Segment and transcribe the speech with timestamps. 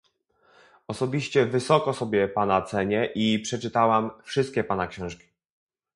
[0.87, 5.23] Osobiście wysoko sobie pana cenię i przeczytałam wszystkie pana książki